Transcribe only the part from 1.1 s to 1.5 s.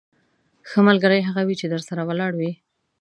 هغه